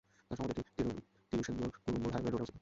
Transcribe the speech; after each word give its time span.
তার 0.27 0.35
সমাধিটি 0.37 0.61
তিরুশেন্দুর-কুড়ুম্বুর 1.31 2.11
হাইওয়ে 2.13 2.31
রোডে 2.31 2.37
অবস্থিত। 2.39 2.59